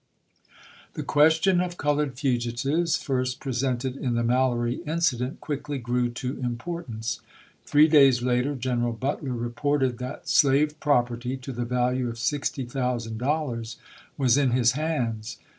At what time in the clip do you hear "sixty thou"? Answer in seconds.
12.17-12.95